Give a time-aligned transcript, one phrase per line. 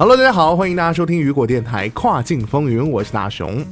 [0.00, 3.66] Hello，大家好，欢迎大家收听雨果电台跨境风云，我是大熊。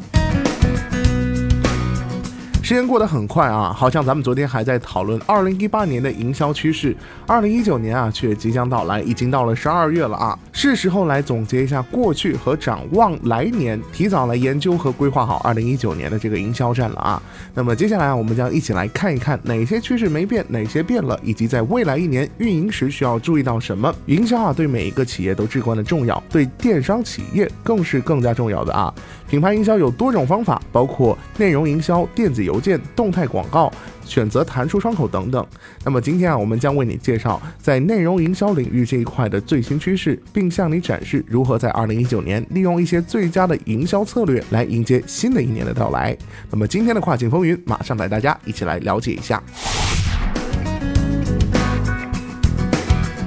[2.67, 17.23] 时间过得很快啊，好像咱们昨天还在讨论二零一八年的营销趋势，二零一九年啊却即将到来，已经到了十二月了啊，是时候来总结一下过去和展望来年，提早来研究和规划好二零一九年的这个营销战了啊。
[17.55, 23.95] 那么接下来啊，我们将一起来看一看哪些趋势没变，哪些变了，以及在未来一年运营时需要注意到什么。
[24.07, 28.93] 营销啊，对每一个企业都至关的重要，对电商企业更是更加重要的啊。
[29.29, 33.71] 品牌营销有多种方法，包括内容营销、电子游邮件、动态广告、
[34.03, 35.47] 选择弹出窗口等等。
[35.85, 46.17] 那么今天啊，我们将为你介绍在内容营销领域这一块的最新趋势，并向你展示如何在二零一九年利用一些最佳的营销策略来迎接新的一年的到来。
[46.51, 49.43] 那么今天的跨境风云，马上带大家一起来了解一下。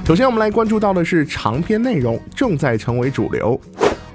[0.06, 3.62] 首先，我们来关注到的是长篇内容正在成为主流。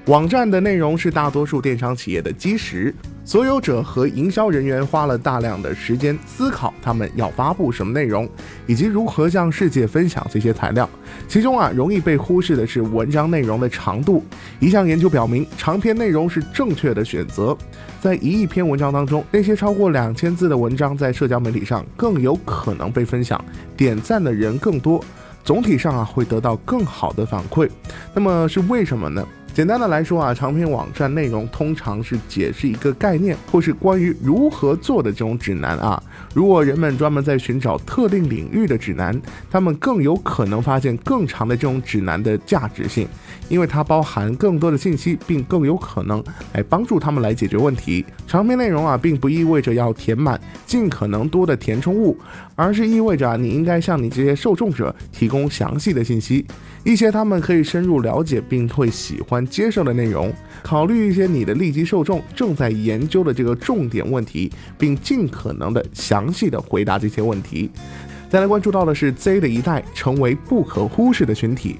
[0.06, 2.92] 网站的内容是大多数电商企业的基石，
[3.24, 8.28] 所有者和营销人员花了大量的时间思考他们要发布什么内容，
[8.66, 10.88] 以及如何向世界分享这些材料。
[11.26, 14.22] 其中啊，容易被忽视的是文章内容的长度。
[14.60, 17.56] 一项研究表明，长篇内容是正确的选择。
[18.00, 23.42] 在一亿篇文章当中，那些超过两千字的文章在社交媒体上更有可能被分享，
[23.74, 25.02] 点赞的人更多，
[25.42, 27.66] 总体上啊会得到更好的反馈。
[28.12, 29.26] 那么是为什么呢？
[29.54, 36.02] 简单的来说啊，长篇网站内容通常是解释一个概念，或是关于如何做的这种指南啊。
[36.34, 39.16] 如果人们专门在寻找特定领域的指南，
[39.48, 43.06] 他们更有可能发现更长的这种指南的价值性，
[43.48, 46.20] 因为它包含更多的信息，并更有可能
[46.52, 48.04] 来帮助他们来解决问题。
[48.26, 52.18] 长篇内容啊，并不意味着要填满尽可能多的填充物，
[52.56, 56.44] 而是意味着啊，你应该向你这些受众者提供详细的信息，
[56.82, 60.32] 一些他们可以深入了解并会喜欢接受的内容。
[60.62, 67.70] 考虑一些你的立即受众正在研究的这个重点问题，并尽可能的详细的回答这些问题。
[68.30, 71.78] 再来关注到的是 Z 的一代成为不可忽视的群体，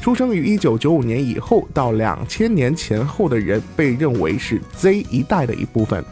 [0.00, 6.04] 出生于一九九五年以后到两千年前后的人被认为是 Z 一代的一部分。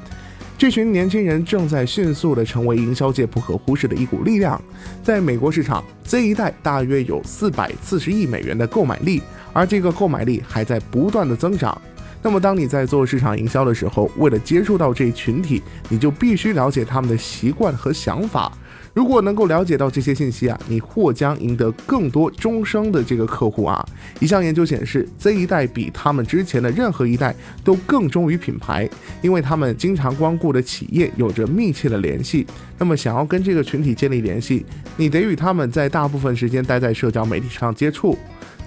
[0.59, 4.61] 这群年轻人正在迅速地成为营销界不可忽视的一股力量。
[5.05, 11.81] 在美国市场，Z 一代大约有四百四十亿美元的购买力，而这个购买力还在不断的增长。
[12.21, 18.51] 那么，当你在做市场营销的时候，为了接触到这群体，你就必须了解他们的习惯和想法。
[18.95, 23.87] 如果能够了解到这些信息啊，你或将赢得更多终生的这个客户啊。
[24.21, 28.89] 一项研究显示，Z 一代比他们之前的任何一代都更忠于品牌，
[29.23, 32.47] 因为他们经常光顾的企业有着密切的联系。
[32.79, 34.65] 那么，想要跟这个群体建立联系，
[34.97, 38.17] 你得与他们在大部分时间待在社交媒体上接触。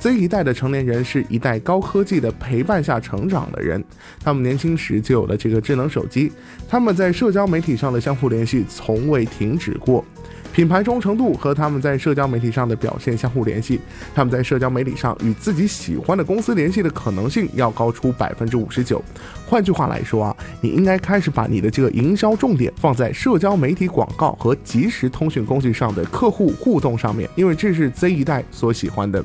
[0.01, 3.83] Z 一代的成年人是一代高科技的陪伴下成长的人，
[4.23, 6.31] 他们年轻时就有了这个智能手机，
[6.67, 10.03] 他们在社交媒体上的相互联系从未停止过。
[10.51, 13.79] 品牌忠诚度和他们在社交媒体上的表现相互联系，
[14.15, 19.01] 他们在社交媒体上与自己喜欢的公司联系的可能性要高出百分之五十九。
[19.45, 29.23] 换句话来说啊，你应该开始把你的这个营销重点放在社交媒体广告和即时通讯工具上的客户互动上面，因为这是 Z 一代所喜欢的。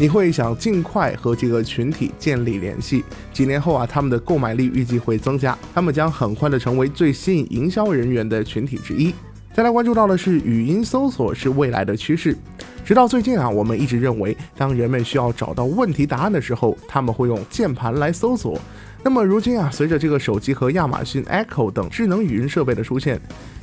[0.00, 9.12] 你会想尽快和这个群体建立联系，几年后啊，他们的购买力预计会增加，他们将很快的成为最吸引营销人员的群体之一。
[9.52, 12.34] 再来关注到的是语音搜索是未来的趋势。
[12.84, 18.58] 直到最近啊，我们一直认为，当人们需要找到问题答案的时候，他们会用键盘来搜索。
[19.02, 23.18] 那么如今啊，随着这个手机和亚马逊 Echo 等智能语音设备的出现，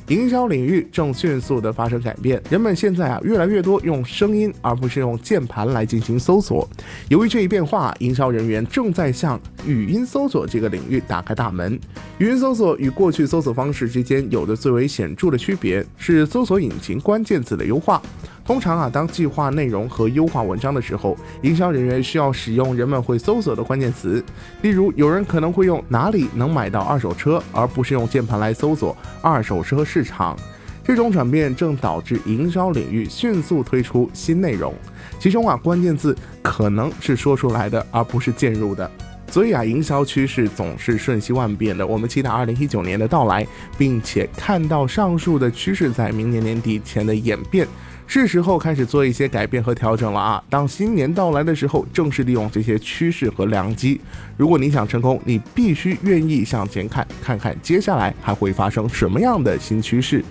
[0.08, 2.42] 营销领域正迅速的发生改变。
[2.50, 6.66] 人们现在啊，越来越多用声音而不是用键盘来进行搜索。
[7.08, 11.78] 由于这一变化，营销人员正在向语音搜索这个领域打开大门。
[12.16, 18.02] 语音搜索与过去搜索方式之间有的最为显著的区别是搜索引擎关键字的优化。
[18.48, 24.24] 通常啊，当计划内容和优化文章的时候，营销人员需要使用人们会搜索的关键词。
[24.62, 30.34] 例如，有人可能会用“哪里能买到二手车”，而不是用键盘来搜索“二手车市场”。
[30.82, 34.74] 这种转变正导致营销领域迅速推出新内容，
[35.18, 38.90] 其中啊关键字可能是说出来的，而不是渐入的。
[39.30, 41.86] 所以啊，营销趋势总是瞬息万变的。
[41.86, 43.46] 我们期待二零一九年的到来，
[43.76, 47.66] 并且看到上述的趋势在明年年底前的演变，
[48.06, 50.42] 是时候开始做一些改变和调整了啊！
[50.48, 54.00] 当新年到来的时候，正是利用这些趋势和良机。
[54.36, 60.24] 如果你想成功，你必须愿意向前看，看看接下来还会发生什么样的新趋势。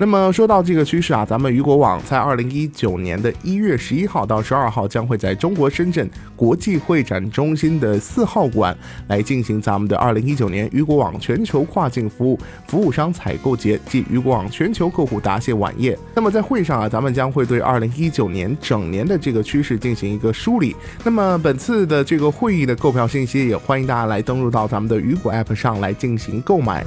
[0.00, 8.76] 那么说到这个趋势啊，咱们雨果网在二零一九年的一月十一号到十二号，将会在中国深圳国际会展中心的四号馆
[9.08, 15.96] 来进行咱们的二零一九年雨果网全球跨境服务服务商采购节暨雨果网全球客户答谢晚宴。
[16.14, 20.74] 那么在会上啊，咱们将会对二零一九年整年的这个趋势进行一个梳理。
[21.04, 26.84] 那么本次的这个会议的购票信息，也欢迎大家来登录到咱们的雨果 App 上来进行购买。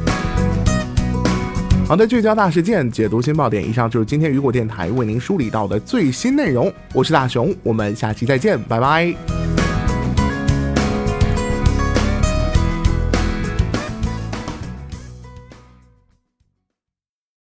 [1.88, 3.66] 好的，聚焦大事件，解读新爆点。
[3.66, 6.70] 以上就是今天雨果电台为您梳理到的最新内容。
[6.94, 9.37] 我是大熊，我们下期再见，拜拜。